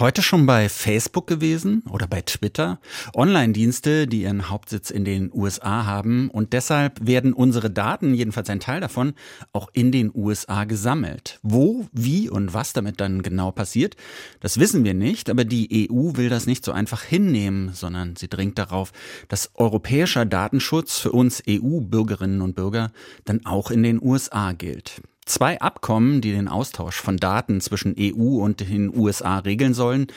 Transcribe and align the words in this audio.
Heute 0.00 0.22
schon 0.22 0.44
bei 0.44 0.68
Facebook 0.68 1.28
gewesen 1.28 1.84
oder 1.88 2.08
bei 2.08 2.20
Twitter. 2.20 2.80
Online-Dienste, 3.14 4.08
die 4.08 4.22
ihren 4.22 4.50
Hauptsitz 4.50 4.90
in 4.90 5.04
den 5.04 5.30
USA 5.32 5.86
haben 5.86 6.30
und 6.30 6.52
deshalb 6.52 7.06
werden 7.06 7.32
unsere 7.32 7.70
Daten, 7.70 8.12
jedenfalls 8.12 8.50
ein 8.50 8.58
Teil 8.58 8.80
davon, 8.80 9.14
auch 9.52 9.68
in 9.72 9.92
den 9.92 10.10
USA 10.12 10.64
gesammelt. 10.64 11.38
Wo, 11.44 11.86
wie 11.92 12.28
und 12.28 12.52
was 12.52 12.72
damit 12.72 13.00
dann 13.00 13.22
genau 13.22 13.52
passiert, 13.52 13.94
das 14.40 14.58
wissen 14.58 14.82
wir 14.82 14.94
nicht, 14.94 15.30
aber 15.30 15.44
die 15.44 15.88
EU 15.88 16.16
will 16.16 16.28
das 16.28 16.46
nicht 16.46 16.64
so 16.64 16.72
einfach 16.72 17.04
hinnehmen, 17.04 17.70
sondern 17.72 18.16
sie 18.16 18.28
dringt 18.28 18.58
darauf, 18.58 18.90
dass 19.28 19.52
europäischer 19.54 20.24
Datenschutz 20.24 20.98
für 20.98 21.12
uns 21.12 21.40
EU-Bürgerinnen 21.48 22.42
und 22.42 22.56
Bürger 22.56 22.90
dann 23.26 23.46
auch 23.46 23.70
in 23.70 23.84
den 23.84 24.02
USA 24.02 24.54
gilt. 24.54 25.02
Zwei 25.26 25.58
Abkommen, 25.60 26.20
die 26.20 26.32
den 26.32 26.48
Austausch 26.48 27.00
von 27.00 27.16
Daten 27.16 27.62
zwischen 27.62 27.96
EU 27.98 28.42
und 28.42 28.60
den 28.60 28.94
USA 28.94 29.38
regeln 29.38 29.72
sollen, 29.72 30.08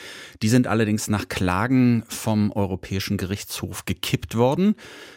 die 0.42 0.50
sind 0.50 0.66
allerdings 0.66 1.08
nach 1.08 1.28
Klagen 1.28 2.04
vom 2.08 2.52
Europäischen 2.52 3.16
Gerichtshof 3.16 3.86
gekippt 3.86 4.36
worden. 4.36 4.74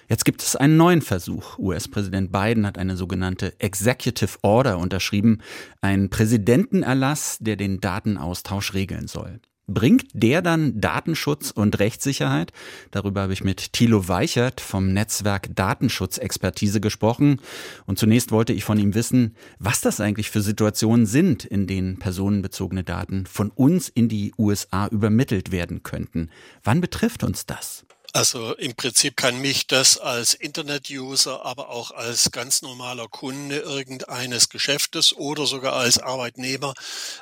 Jetzt 0.08 0.24
gibt 0.24 0.44
es 0.44 0.56
einen 0.56 0.78
neuen 0.78 1.02
Versuch. 1.02 1.60
US-Präsident 1.60 2.32
Biden 2.32 2.66
hat 2.66 2.78
eine 2.78 2.96
sogenannte 2.96 3.54
Executive 3.60 4.38
Order 4.44 4.78
unterschrieben, 4.78 5.40
einen 5.82 6.10
Präsidentenerlass, 6.10 7.40
der 7.42 7.58
den 7.58 7.82
Datenaustausch 7.82 8.74
regeln 8.74 9.08
soll. 9.08 9.42
Bringt 9.74 10.08
der 10.14 10.42
dann 10.42 10.82
Datenschutz 10.82 11.52
und 11.52 11.80
Rechtssicherheit? 11.80 12.52
Darüber 12.92 13.22
habe 13.22 13.34
ich 13.34 13.44
mit 13.44 13.72
Thilo 13.72 14.10
Weichert 14.10 14.60
vom 14.60 14.92
Netzwerk 14.92 15.56
Datenschutzexpertise 15.56 16.82
gesprochen. 16.82 17.40
Und 17.86 17.98
zunächst 17.98 18.32
wollte 18.32 18.52
ich 18.52 18.66
von 18.66 18.78
ihm 18.78 18.96
wissen, 18.96 19.36
was 19.60 19.80
das 19.80 20.02
eigentlich 20.02 20.30
für 20.30 20.42
Situationen 20.42 21.06
sind, 21.06 21.46
in 21.46 21.68
denen 21.68 22.00
personenbezogene 22.00 22.84
Daten 22.84 23.26
von 23.26 23.50
uns 23.50 23.88
in 23.88 24.10
die 24.10 24.34
USA 24.38 24.88
übermittelt 24.88 25.54
werden 25.54 25.84
könnten. 25.84 26.30
Wann 26.64 26.82
betrifft 26.82 27.24
uns 27.24 27.46
das? 27.46 27.86
Also 28.14 28.54
im 28.56 28.76
Prinzip 28.76 29.16
kann 29.16 29.40
mich 29.40 29.68
das 29.68 29.98
als 29.98 30.34
Internet-User, 30.34 31.46
aber 31.46 31.70
auch 31.70 31.92
als 31.92 32.32
ganz 32.32 32.62
normaler 32.62 33.08
Kunde 33.08 33.60
irgendeines 33.60 34.50
Geschäftes 34.50 35.14
oder 35.14 35.46
sogar 35.46 35.74
als 35.74 35.98
Arbeitnehmer 35.98 36.74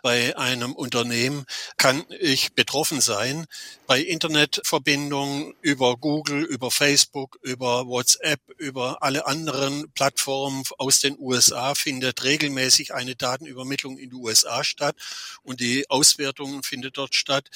bei 0.01 0.35
einem 0.35 0.73
Unternehmen 0.73 1.45
kann 1.77 2.05
ich 2.19 2.53
betroffen 2.53 3.01
sein. 3.01 3.45
Bei 3.85 4.01
Internetverbindungen 4.01 5.53
über 5.61 5.95
Google, 5.95 6.43
über 6.43 6.71
Facebook, 6.71 7.37
über 7.43 7.85
WhatsApp, 7.85 8.39
über 8.57 9.03
alle 9.03 9.27
anderen 9.27 9.91
Plattformen 9.91 10.63
aus 10.79 11.01
den 11.01 11.19
USA 11.19 11.75
findet 11.75 12.23
regelmäßig 12.23 12.95
eine 12.95 13.15
Datenübermittlung 13.15 13.99
in 13.99 14.09
die 14.09 14.15
USA 14.15 14.63
statt 14.63 14.95
und 15.43 15.59
die 15.59 15.87
Auswertung 15.91 16.63
findet 16.63 16.97
dort 16.97 17.13
statt. 17.13 17.47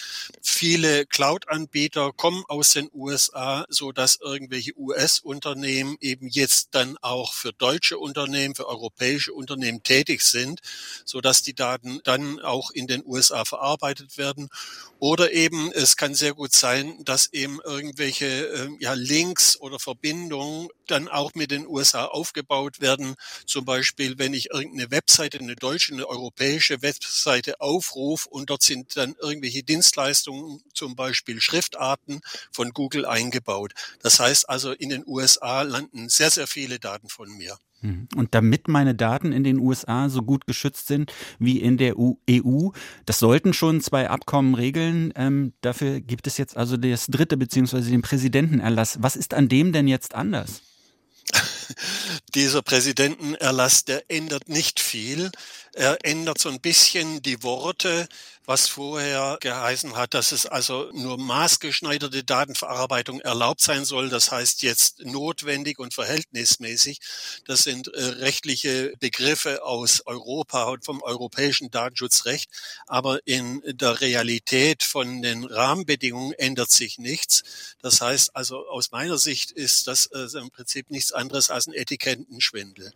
Viele 0.43 1.07
Cloud-Anbieter 1.07 2.11
kommen 2.13 2.43
aus 2.47 2.73
den 2.73 2.91
USA 2.93 3.22
USA, 3.23 3.65
so 3.69 3.91
dass 3.91 4.19
irgendwelche 4.21 4.77
US-Unternehmen 4.77 5.97
eben 5.99 6.27
jetzt 6.27 6.69
dann 6.71 6.97
auch 7.01 7.33
für 7.33 7.53
deutsche 7.53 7.97
Unternehmen, 7.97 8.55
für 8.55 8.67
europäische 8.67 9.33
Unternehmen 9.33 9.83
tätig 9.83 10.21
sind, 10.21 10.61
so 11.05 11.21
dass 11.21 11.41
die 11.41 11.53
Daten 11.53 11.99
dann 12.03 12.39
auch 12.39 12.71
in 12.71 12.87
den 12.87 13.03
USA 13.05 13.45
verarbeitet 13.45 14.17
werden. 14.17 14.49
Oder 14.99 15.33
eben, 15.33 15.71
es 15.71 15.97
kann 15.97 16.15
sehr 16.15 16.33
gut 16.33 16.53
sein, 16.53 17.03
dass 17.03 17.31
eben 17.33 17.59
irgendwelche 17.63 18.25
äh, 18.25 18.69
ja, 18.79 18.93
Links 18.93 19.59
oder 19.59 19.79
Verbindungen 19.79 20.69
dann 20.87 21.07
auch 21.07 21.33
mit 21.35 21.51
den 21.51 21.67
USA 21.67 22.05
aufgebaut 22.05 22.81
werden. 22.81 23.15
Zum 23.45 23.65
Beispiel, 23.65 24.17
wenn 24.17 24.33
ich 24.33 24.51
irgendeine 24.51 24.91
Webseite, 24.91 25.39
eine 25.39 25.55
deutsche, 25.55 25.93
eine 25.93 26.07
europäische 26.07 26.81
Webseite 26.81 27.59
aufrufe 27.61 28.29
und 28.29 28.49
dort 28.49 28.63
sind 28.63 28.95
dann 28.97 29.15
irgendwelche 29.21 29.63
Dienstleistungen, 29.63 30.61
zum 30.73 30.95
Beispiel 30.95 31.41
Schriftarten 31.41 32.21
von 32.51 32.71
Google 32.71 33.05
eingebaut. 33.05 33.73
Das 34.01 34.19
heißt 34.19 34.49
also, 34.49 34.71
in 34.71 34.89
den 34.89 35.03
USA 35.05 35.61
landen 35.61 36.09
sehr, 36.09 36.31
sehr 36.31 36.47
viele 36.47 36.79
Daten 36.79 37.09
von 37.09 37.29
mir. 37.29 37.57
Hm. 37.83 38.07
Und 38.15 38.33
damit 38.33 38.69
meine 38.69 38.95
Daten 38.95 39.33
in 39.33 39.43
den 39.43 39.59
USA 39.59 40.09
so 40.09 40.21
gut 40.21 40.47
geschützt 40.47 40.87
sind 40.87 41.11
wie 41.37 41.59
in 41.59 41.77
der 41.77 41.99
EU, 41.99 42.13
e 42.27 42.41
das 43.05 43.19
sollten 43.19 43.53
schon 43.53 43.81
zwei 43.81 44.09
Abkommen 44.09 44.55
regeln. 44.55 45.13
Ähm, 45.15 45.53
dafür 45.61 45.99
gibt 45.99 46.25
es 46.25 46.37
jetzt 46.37 46.55
also 46.55 46.77
das 46.77 47.07
dritte 47.07 47.35
beziehungsweise 47.35 47.91
den 47.91 48.01
Präsidentenerlass. 48.01 48.99
Was 49.01 49.17
ist 49.17 49.33
an 49.33 49.49
dem 49.49 49.73
denn 49.73 49.89
jetzt 49.89 50.15
anders? 50.15 50.61
Dieser 52.35 52.63
Präsidentenerlass, 52.63 53.85
der 53.85 54.09
ändert 54.09 54.49
nicht 54.49 54.79
viel. 54.79 55.31
Er 55.75 55.97
ändert 56.05 56.37
so 56.37 56.49
ein 56.49 56.61
bisschen 56.61 57.23
die 57.23 57.41
Worte, 57.41 58.07
was 58.45 58.67
vorher 58.67 59.37
geheißen 59.41 59.95
hat, 59.95 60.13
dass 60.13 60.31
es 60.31 60.45
also 60.45 60.91
nur 60.93 61.17
maßgeschneiderte 61.17 62.23
Datenverarbeitung 62.23 63.21
erlaubt 63.21 63.61
sein 63.61 63.83
soll. 63.83 64.09
Das 64.09 64.31
heißt 64.31 64.61
jetzt 64.61 64.99
notwendig 64.99 65.79
und 65.79 65.95
verhältnismäßig. 65.95 66.99
Das 67.45 67.63
sind 67.63 67.87
äh, 67.87 68.03
rechtliche 68.03 68.93
Begriffe 68.99 69.63
aus 69.63 70.05
Europa 70.05 70.65
und 70.65 70.85
vom 70.85 71.01
europäischen 71.01 71.71
Datenschutzrecht. 71.71 72.51
Aber 72.85 73.25
in 73.25 73.63
der 73.65 73.99
Realität 73.99 74.83
von 74.83 75.23
den 75.23 75.43
Rahmenbedingungen 75.43 76.33
ändert 76.33 76.69
sich 76.69 76.99
nichts. 76.99 77.41
Das 77.81 77.99
heißt 77.99 78.35
also 78.35 78.67
aus 78.67 78.91
meiner 78.91 79.17
Sicht 79.17 79.51
ist 79.51 79.87
das 79.87 80.05
äh, 80.07 80.27
im 80.37 80.51
Prinzip 80.51 80.91
nichts 80.91 81.13
anderes 81.13 81.49
als 81.49 81.65
ein 81.65 81.73
Etikettenschwindel. 81.73 82.93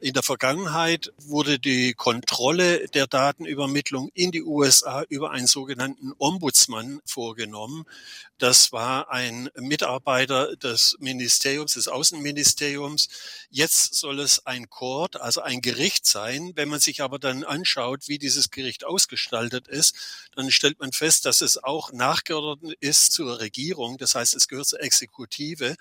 In 0.00 0.12
der 0.12 0.22
Vergangenheit 0.22 1.12
wurde 1.18 1.58
die 1.58 1.94
Kontrolle 1.94 2.88
der 2.88 3.06
Datenübermittlung 3.06 4.10
in 4.14 4.32
die 4.32 4.42
USA 4.42 5.02
über 5.08 5.30
einen 5.30 5.46
sogenannten 5.46 6.12
Ombudsmann 6.18 7.00
vorgenommen. 7.06 7.84
Das 8.44 8.72
war 8.72 9.10
ein 9.10 9.48
Mitarbeiter 9.56 10.54
des 10.56 10.98
Ministeriums, 11.00 11.72
des 11.72 11.88
Außenministeriums. 11.88 13.08
Jetzt 13.48 13.94
soll 13.94 14.20
es 14.20 14.44
ein 14.44 14.68
Court, 14.68 15.18
also 15.18 15.40
ein 15.40 15.62
Gericht 15.62 16.04
sein. 16.04 16.52
Wenn 16.54 16.68
man 16.68 16.78
sich 16.78 17.00
aber 17.00 17.18
dann 17.18 17.42
anschaut, 17.42 18.06
wie 18.06 18.18
dieses 18.18 18.50
Gericht 18.50 18.84
ausgestaltet 18.84 19.66
ist, 19.66 19.94
dann 20.36 20.50
stellt 20.50 20.78
man 20.78 20.92
fest, 20.92 21.24
dass 21.24 21.40
es 21.40 21.56
auch 21.56 21.90
nachgeordnet 21.92 22.76
ist 22.80 23.12
zur 23.12 23.40
Regierung. 23.40 23.96
Das 23.96 24.14
heißt, 24.14 24.34
es 24.34 24.46
gehört 24.46 24.66
zur 24.66 24.82
Exekutive 24.82 25.76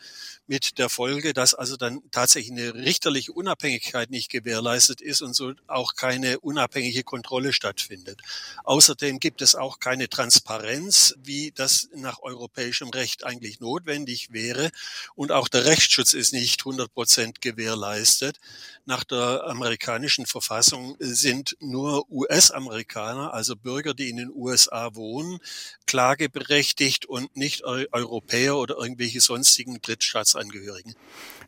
mit 0.47 0.77
der 0.77 0.87
Folge, 0.87 1.33
dass 1.33 1.53
also 1.53 1.75
dann 1.75 1.99
tatsächlich 2.11 2.53
eine 2.53 2.75
richterliche 2.75 3.33
Unabhängigkeit 3.33 4.09
nicht 4.09 4.31
gewährleistet 4.31 5.01
ist 5.01 5.21
und 5.21 5.33
so 5.33 5.51
auch 5.67 5.95
keine 5.95 6.39
unabhängige 6.39 7.03
Kontrolle 7.03 7.51
stattfindet. 7.51 8.21
Außerdem 8.63 9.19
gibt 9.19 9.41
es 9.41 9.53
auch 9.53 9.81
keine 9.81 10.07
Transparenz, 10.07 11.13
wie 11.17 11.51
das 11.51 11.89
nach 11.93 12.21
Europa 12.21 12.52
europäischem 12.53 12.89
Recht 12.89 13.25
eigentlich 13.25 13.59
notwendig 13.59 14.31
wäre. 14.31 14.69
Und 15.15 15.31
auch 15.31 15.47
der 15.47 15.65
Rechtsschutz 15.65 16.13
ist 16.13 16.33
nicht 16.33 16.61
100 16.61 16.93
Prozent 16.93 17.41
gewährleistet. 17.41 18.39
Nach 18.85 19.03
der 19.03 19.45
amerikanischen 19.47 20.25
Verfassung 20.25 20.95
sind 20.99 21.55
nur 21.59 22.09
US-Amerikaner, 22.11 23.33
also 23.33 23.55
Bürger, 23.55 23.93
die 23.93 24.09
in 24.09 24.17
den 24.17 24.31
USA 24.33 24.95
wohnen, 24.95 25.39
klageberechtigt 25.87 27.05
und 27.05 27.35
nicht 27.35 27.63
Europäer 27.63 28.57
oder 28.57 28.77
irgendwelche 28.77 29.21
sonstigen 29.21 29.81
Drittstaatsangehörigen. 29.81 30.95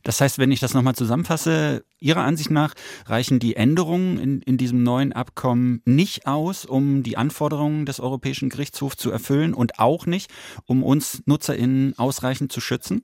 Das 0.03 0.21
heißt, 0.21 0.37
wenn 0.37 0.51
ich 0.51 0.59
das 0.59 0.73
nochmal 0.73 0.95
zusammenfasse, 0.95 1.83
Ihrer 1.99 2.21
Ansicht 2.21 2.51
nach 2.51 2.75
reichen 3.07 3.39
die 3.39 3.55
Änderungen 3.55 4.19
in, 4.19 4.41
in 4.43 4.57
diesem 4.57 4.83
neuen 4.83 5.11
Abkommen 5.11 5.81
nicht 5.85 6.27
aus, 6.27 6.63
um 6.65 7.01
die 7.01 7.17
Anforderungen 7.17 7.87
des 7.87 7.99
Europäischen 7.99 8.49
Gerichtshofs 8.49 8.97
zu 8.97 9.09
erfüllen 9.09 9.55
und 9.55 9.79
auch 9.79 10.05
nicht, 10.05 10.29
um 10.67 10.83
uns 10.85 11.21
NutzerInnen 11.25 11.97
ausreichend 11.97 12.51
zu 12.51 12.61
schützen? 12.61 13.03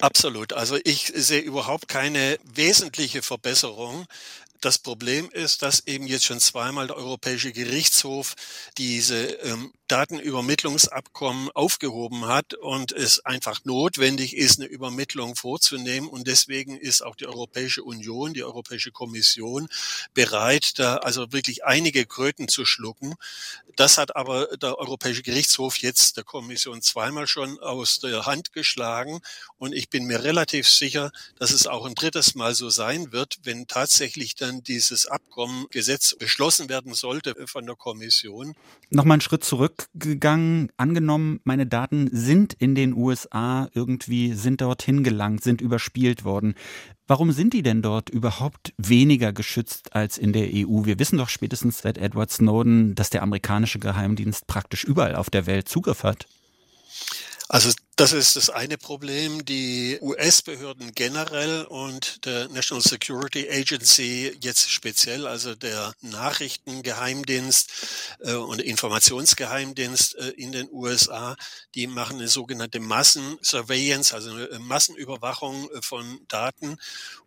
Absolut. 0.00 0.52
Also 0.52 0.78
ich 0.84 1.12
sehe 1.14 1.40
überhaupt 1.40 1.88
keine 1.88 2.38
wesentliche 2.44 3.22
Verbesserung. 3.22 4.06
Das 4.60 4.78
Problem 4.78 5.30
ist, 5.30 5.62
dass 5.62 5.86
eben 5.86 6.06
jetzt 6.06 6.24
schon 6.24 6.40
zweimal 6.40 6.88
der 6.88 6.96
Europäische 6.96 7.52
Gerichtshof 7.52 8.34
diese 8.76 9.24
ähm, 9.24 9.72
Datenübermittlungsabkommen 9.86 11.50
aufgehoben 11.52 12.26
hat 12.26 12.54
und 12.54 12.90
es 12.92 13.24
einfach 13.24 13.64
notwendig 13.64 14.36
ist, 14.36 14.58
eine 14.58 14.68
Übermittlung 14.68 15.36
vorzunehmen. 15.36 16.08
Und 16.08 16.26
deswegen 16.26 16.76
ist 16.76 17.02
auch 17.02 17.14
die 17.14 17.26
Europäische 17.26 17.84
Union, 17.84 18.34
die 18.34 18.42
Europäische 18.42 18.90
Kommission 18.90 19.68
bereit, 20.12 20.78
da 20.78 20.96
also 20.96 21.32
wirklich 21.32 21.64
einige 21.64 22.04
Kröten 22.04 22.48
zu 22.48 22.64
schlucken. 22.64 23.14
Das 23.76 23.96
hat 23.96 24.16
aber 24.16 24.56
der 24.56 24.76
Europäische 24.76 25.22
Gerichtshof 25.22 25.76
jetzt 25.78 26.16
der 26.16 26.24
Kommission 26.24 26.82
zweimal 26.82 27.28
schon 27.28 27.60
aus 27.60 28.00
der 28.00 28.26
Hand 28.26 28.52
geschlagen. 28.52 29.20
Und 29.56 29.72
ich 29.72 29.88
bin 29.88 30.04
mir 30.04 30.24
relativ 30.24 30.68
sicher, 30.68 31.12
dass 31.38 31.52
es 31.52 31.68
auch 31.68 31.86
ein 31.86 31.94
drittes 31.94 32.34
Mal 32.34 32.56
so 32.56 32.70
sein 32.70 33.12
wird, 33.12 33.38
wenn 33.44 33.68
tatsächlich 33.68 34.34
dann 34.34 34.47
dann 34.48 34.62
dieses 34.62 35.06
Abkommen, 35.06 35.66
Gesetz 35.70 36.16
beschlossen 36.18 36.68
werden 36.68 36.94
sollte 36.94 37.34
von 37.46 37.66
der 37.66 37.76
Kommission. 37.76 38.54
Nochmal 38.90 39.16
einen 39.16 39.20
Schritt 39.20 39.44
zurückgegangen. 39.44 40.70
Angenommen, 40.76 41.40
meine 41.44 41.66
Daten 41.66 42.08
sind 42.12 42.54
in 42.54 42.74
den 42.74 42.94
USA 42.94 43.68
irgendwie, 43.74 44.32
sind 44.34 44.60
dorthin 44.60 45.04
gelangt, 45.04 45.44
sind 45.44 45.60
überspielt 45.60 46.24
worden. 46.24 46.54
Warum 47.06 47.32
sind 47.32 47.54
die 47.54 47.62
denn 47.62 47.80
dort 47.80 48.10
überhaupt 48.10 48.74
weniger 48.76 49.32
geschützt 49.32 49.94
als 49.94 50.18
in 50.18 50.32
der 50.32 50.48
EU? 50.52 50.84
Wir 50.84 50.98
wissen 50.98 51.18
doch 51.18 51.28
spätestens 51.28 51.78
seit 51.78 51.96
Edward 51.96 52.30
Snowden, 52.30 52.94
dass 52.94 53.10
der 53.10 53.22
amerikanische 53.22 53.78
Geheimdienst 53.78 54.46
praktisch 54.46 54.84
überall 54.84 55.16
auf 55.16 55.30
der 55.30 55.46
Welt 55.46 55.68
Zugriff 55.68 56.02
hat. 56.02 56.26
Also 57.48 57.72
das 57.98 58.12
ist 58.12 58.36
das 58.36 58.48
eine 58.48 58.78
Problem. 58.78 59.44
Die 59.44 59.98
US-Behörden 60.00 60.92
generell 60.94 61.64
und 61.64 62.24
der 62.24 62.48
National 62.48 62.80
Security 62.80 63.50
Agency 63.50 64.38
jetzt 64.40 64.70
speziell, 64.70 65.26
also 65.26 65.56
der 65.56 65.92
Nachrichtengeheimdienst 66.00 67.70
äh, 68.20 68.34
und 68.34 68.60
Informationsgeheimdienst 68.60 70.14
äh, 70.14 70.28
in 70.28 70.52
den 70.52 70.68
USA, 70.70 71.34
die 71.74 71.88
machen 71.88 72.18
eine 72.18 72.28
sogenannte 72.28 72.78
Massensurveillance, 72.78 74.14
also 74.14 74.30
eine 74.30 74.60
Massenüberwachung 74.60 75.68
äh, 75.68 75.82
von 75.82 76.20
Daten. 76.28 76.76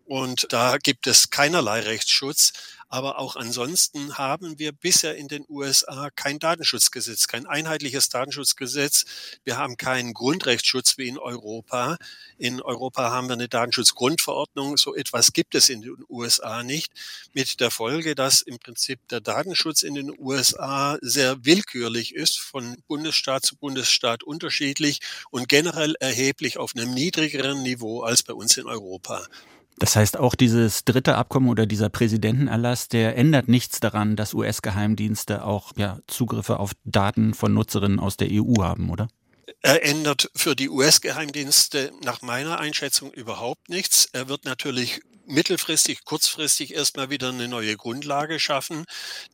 Und 0.06 0.46
da 0.54 0.78
gibt 0.78 1.06
es 1.06 1.28
keinerlei 1.28 1.80
Rechtsschutz. 1.80 2.54
Aber 2.92 3.18
auch 3.18 3.36
ansonsten 3.36 4.18
haben 4.18 4.58
wir 4.58 4.70
bisher 4.70 5.16
in 5.16 5.26
den 5.26 5.46
USA 5.48 6.10
kein 6.10 6.38
Datenschutzgesetz, 6.38 7.26
kein 7.26 7.46
einheitliches 7.46 8.10
Datenschutzgesetz. 8.10 9.06
Wir 9.44 9.56
haben 9.56 9.78
keinen 9.78 10.12
Grundrechtsschutz 10.12 10.98
wie 10.98 11.08
in 11.08 11.16
Europa. 11.16 11.96
In 12.36 12.60
Europa 12.60 13.10
haben 13.10 13.28
wir 13.28 13.32
eine 13.32 13.48
Datenschutzgrundverordnung. 13.48 14.76
So 14.76 14.94
etwas 14.94 15.32
gibt 15.32 15.54
es 15.54 15.70
in 15.70 15.80
den 15.80 16.04
USA 16.10 16.62
nicht. 16.62 16.92
Mit 17.32 17.60
der 17.60 17.70
Folge, 17.70 18.14
dass 18.14 18.42
im 18.42 18.58
Prinzip 18.58 19.08
der 19.08 19.22
Datenschutz 19.22 19.84
in 19.84 19.94
den 19.94 20.14
USA 20.18 20.98
sehr 21.00 21.46
willkürlich 21.46 22.14
ist, 22.14 22.40
von 22.40 22.76
Bundesstaat 22.88 23.46
zu 23.46 23.56
Bundesstaat 23.56 24.22
unterschiedlich 24.22 25.00
und 25.30 25.48
generell 25.48 25.94
erheblich 25.98 26.58
auf 26.58 26.72
einem 26.76 26.92
niedrigeren 26.92 27.62
Niveau 27.62 28.02
als 28.02 28.22
bei 28.22 28.34
uns 28.34 28.58
in 28.58 28.66
Europa. 28.66 29.26
Das 29.78 29.96
heißt, 29.96 30.18
auch 30.18 30.34
dieses 30.34 30.84
dritte 30.84 31.16
Abkommen 31.16 31.48
oder 31.48 31.66
dieser 31.66 31.88
Präsidentenerlass, 31.88 32.88
der 32.88 33.16
ändert 33.16 33.48
nichts 33.48 33.80
daran, 33.80 34.16
dass 34.16 34.34
US-Geheimdienste 34.34 35.44
auch 35.44 35.72
ja, 35.76 35.98
Zugriffe 36.06 36.60
auf 36.60 36.72
Daten 36.84 37.34
von 37.34 37.52
Nutzerinnen 37.52 37.98
aus 37.98 38.16
der 38.16 38.28
EU 38.30 38.62
haben, 38.62 38.90
oder? 38.90 39.08
Er 39.60 39.84
ändert 39.84 40.30
für 40.34 40.56
die 40.56 40.68
US-Geheimdienste 40.68 41.92
nach 42.04 42.22
meiner 42.22 42.58
Einschätzung 42.58 43.12
überhaupt 43.12 43.68
nichts. 43.68 44.08
Er 44.12 44.28
wird 44.28 44.44
natürlich 44.44 45.00
mittelfristig, 45.26 46.04
kurzfristig 46.04 46.74
erstmal 46.74 47.10
wieder 47.10 47.28
eine 47.28 47.48
neue 47.48 47.76
Grundlage 47.76 48.38
schaffen. 48.40 48.84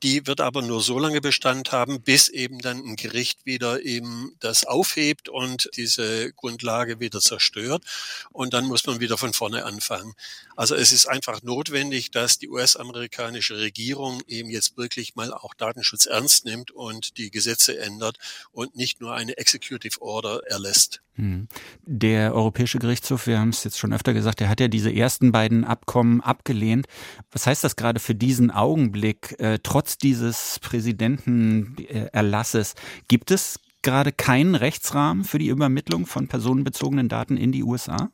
Die 0.02 0.26
wird 0.26 0.40
aber 0.40 0.62
nur 0.62 0.80
so 0.82 0.98
lange 0.98 1.20
Bestand 1.20 1.72
haben, 1.72 2.02
bis 2.02 2.28
eben 2.28 2.58
dann 2.60 2.78
ein 2.78 2.96
Gericht 2.96 3.46
wieder 3.46 3.82
eben 3.82 4.34
das 4.40 4.64
aufhebt 4.64 5.28
und 5.28 5.70
diese 5.76 6.32
Grundlage 6.32 7.00
wieder 7.00 7.20
zerstört. 7.20 7.84
Und 8.30 8.54
dann 8.54 8.66
muss 8.66 8.86
man 8.86 9.00
wieder 9.00 9.18
von 9.18 9.32
vorne 9.32 9.64
anfangen. 9.64 10.14
Also 10.56 10.74
es 10.74 10.92
ist 10.92 11.06
einfach 11.06 11.42
notwendig, 11.42 12.10
dass 12.10 12.38
die 12.38 12.48
US-amerikanische 12.48 13.58
Regierung 13.58 14.22
eben 14.26 14.50
jetzt 14.50 14.76
wirklich 14.76 15.14
mal 15.16 15.32
auch 15.32 15.54
Datenschutz 15.54 16.06
ernst 16.06 16.44
nimmt 16.44 16.70
und 16.70 17.16
die 17.16 17.30
Gesetze 17.30 17.78
ändert 17.78 18.18
und 18.52 18.76
nicht 18.76 19.00
nur 19.00 19.14
eine 19.14 19.36
Executive 19.36 20.00
Order 20.00 20.46
erlässt. 20.46 21.00
Hm. 21.18 21.48
Der 21.84 22.32
Europäische 22.32 22.78
Gerichtshof, 22.78 23.26
wir 23.26 23.40
haben 23.40 23.48
es 23.48 23.64
jetzt 23.64 23.78
schon 23.78 23.92
öfter 23.92 24.14
gesagt, 24.14 24.38
der 24.38 24.48
hat 24.48 24.60
ja 24.60 24.68
diese 24.68 24.94
ersten 24.94 25.32
beiden 25.32 25.64
Abkommen 25.64 26.20
abgelehnt. 26.20 26.86
Was 27.32 27.48
heißt 27.48 27.64
das 27.64 27.74
gerade 27.74 27.98
für 27.98 28.14
diesen 28.14 28.52
Augenblick? 28.52 29.34
Äh, 29.40 29.58
trotz 29.60 29.98
dieses 29.98 30.60
Präsidentenerlasses 30.60 32.76
gibt 33.08 33.32
es 33.32 33.58
gerade 33.82 34.12
keinen 34.12 34.54
Rechtsrahmen 34.54 35.24
für 35.24 35.40
die 35.40 35.48
Übermittlung 35.48 36.06
von 36.06 36.28
personenbezogenen 36.28 37.08
Daten 37.08 37.36
in 37.36 37.50
die 37.50 37.64
USA? 37.64 38.12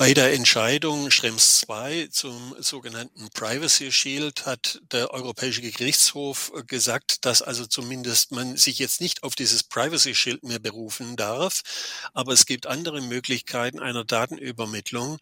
Bei 0.00 0.14
der 0.14 0.32
Entscheidung 0.32 1.10
Schrems 1.10 1.60
2 1.60 2.08
zum 2.10 2.56
sogenannten 2.58 3.28
Privacy 3.34 3.92
Shield 3.92 4.46
hat 4.46 4.80
der 4.92 5.10
Europäische 5.10 5.60
Gerichtshof 5.60 6.52
gesagt, 6.66 7.26
dass 7.26 7.42
also 7.42 7.66
zumindest 7.66 8.32
man 8.32 8.56
sich 8.56 8.78
jetzt 8.78 9.02
nicht 9.02 9.22
auf 9.24 9.34
dieses 9.34 9.62
Privacy 9.62 10.14
Shield 10.14 10.42
mehr 10.42 10.58
berufen 10.58 11.16
darf. 11.16 11.60
Aber 12.14 12.32
es 12.32 12.46
gibt 12.46 12.66
andere 12.66 13.02
Möglichkeiten 13.02 13.78
einer 13.78 14.02
Datenübermittlung 14.02 15.18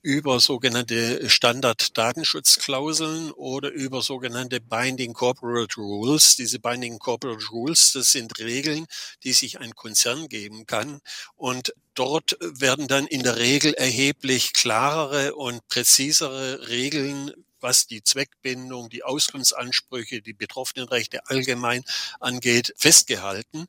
über 0.00 0.40
sogenannte 0.40 1.28
Standard-Datenschutzklauseln 1.28 3.30
oder 3.30 3.72
über 3.72 4.00
sogenannte 4.00 4.58
Binding 4.58 5.12
Corporate 5.12 5.76
Rules. 5.76 6.36
Diese 6.36 6.60
Binding 6.60 6.98
Corporate 6.98 7.44
Rules, 7.50 7.92
das 7.92 8.12
sind 8.12 8.38
Regeln, 8.38 8.86
die 9.22 9.34
sich 9.34 9.60
ein 9.60 9.74
Konzern 9.74 10.28
geben 10.28 10.64
kann. 10.64 11.02
Und 11.36 11.74
dort 11.94 12.36
werden 12.40 12.88
dann 12.88 13.06
in 13.06 13.22
der 13.22 13.36
Regel 13.36 13.74
erheblich 13.74 14.52
klarere 14.52 15.34
und 15.34 15.66
präzisere 15.68 16.68
Regeln 16.68 17.32
was 17.64 17.86
die 17.86 18.04
Zweckbindung, 18.04 18.90
die 18.90 19.04
Auskunftsansprüche, 19.04 20.20
die 20.20 20.34
Betroffenenrechte 20.34 21.26
allgemein 21.30 21.82
angeht, 22.20 22.74
festgehalten. 22.76 23.66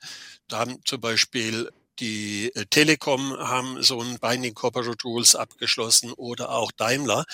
Da 0.49 0.59
haben 0.59 0.81
zum 0.83 0.99
Beispiel 0.99 1.71
die 1.99 2.51
äh, 2.55 2.65
Telekom 2.65 3.37
haben 3.37 3.83
so 3.83 4.01
ein 4.01 4.17
Binding 4.19 4.53
Corporate 4.53 5.03
Rules 5.03 5.35
abgeschlossen 5.35 6.13
oder 6.13 6.51
auch 6.51 6.71
Daimler. 6.71 7.25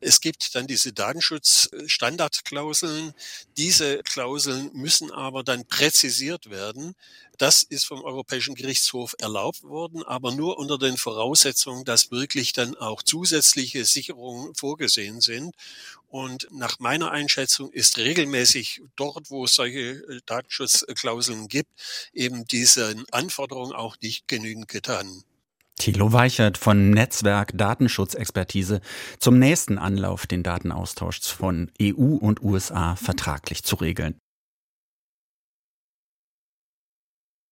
Es 0.00 0.20
gibt 0.20 0.54
dann 0.54 0.66
diese 0.66 0.92
Datenschutzstandardklauseln. 0.92 3.14
Diese 3.56 4.02
Klauseln 4.02 4.70
müssen 4.72 5.12
aber 5.12 5.44
dann 5.44 5.66
präzisiert 5.66 6.50
werden. 6.50 6.94
Das 7.38 7.62
ist 7.62 7.84
vom 7.84 8.02
Europäischen 8.02 8.56
Gerichtshof 8.56 9.14
erlaubt 9.20 9.62
worden, 9.62 10.02
aber 10.02 10.32
nur 10.32 10.58
unter 10.58 10.76
den 10.76 10.96
Voraussetzungen, 10.96 11.84
dass 11.84 12.10
wirklich 12.10 12.52
dann 12.52 12.76
auch 12.76 13.02
zusätzliche 13.02 13.84
Sicherungen 13.84 14.54
vorgesehen 14.56 15.20
sind. 15.20 15.54
Und 16.08 16.48
nach 16.50 16.78
meiner 16.78 17.10
Einschätzung 17.10 17.70
ist 17.70 17.98
regelmäßig 17.98 18.80
dort, 18.96 19.30
wo 19.30 19.44
es 19.44 19.54
solche 19.54 19.78
äh, 19.78 20.20
Datenschutzklauseln 20.24 21.48
gibt, 21.48 21.70
eben 22.12 22.46
diesen 22.46 23.04
Anforderungen 23.12 23.72
auch 23.74 23.96
nicht 24.00 24.26
genügend 24.26 24.68
getan. 24.68 25.22
Thilo 25.78 26.12
Weichert 26.12 26.58
von 26.58 26.90
Netzwerk 26.90 27.52
Datenschutzexpertise 27.54 28.80
zum 29.20 29.38
nächsten 29.38 29.78
Anlauf, 29.78 30.26
den 30.26 30.42
Datenaustausch 30.42 31.20
von 31.20 31.70
EU 31.80 32.16
und 32.16 32.42
USA 32.42 32.96
vertraglich 32.96 33.62
zu 33.62 33.76
regeln. 33.76 34.18